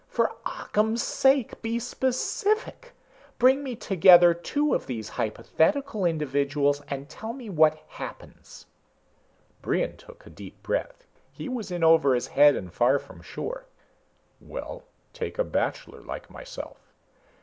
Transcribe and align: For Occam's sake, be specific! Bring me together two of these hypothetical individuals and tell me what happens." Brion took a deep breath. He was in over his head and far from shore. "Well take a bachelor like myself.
For 0.07 0.33
Occam's 0.47 1.03
sake, 1.03 1.61
be 1.61 1.77
specific! 1.77 2.93
Bring 3.37 3.63
me 3.63 3.75
together 3.75 4.33
two 4.33 4.73
of 4.73 4.87
these 4.87 5.09
hypothetical 5.09 6.05
individuals 6.05 6.81
and 6.87 7.07
tell 7.07 7.33
me 7.33 7.51
what 7.51 7.77
happens." 7.87 8.65
Brion 9.61 9.97
took 9.97 10.25
a 10.25 10.31
deep 10.31 10.63
breath. 10.63 11.03
He 11.31 11.47
was 11.47 11.69
in 11.69 11.83
over 11.83 12.15
his 12.15 12.29
head 12.29 12.55
and 12.55 12.73
far 12.73 12.97
from 12.97 13.21
shore. 13.21 13.65
"Well 14.39 14.85
take 15.13 15.37
a 15.37 15.43
bachelor 15.43 16.01
like 16.01 16.31
myself. 16.31 16.79